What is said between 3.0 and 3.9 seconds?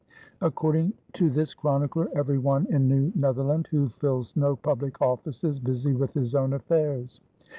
Netherland who